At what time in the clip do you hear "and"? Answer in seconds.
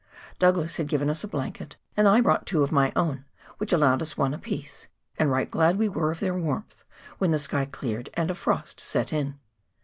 1.95-2.07, 5.19-5.29, 8.15-8.35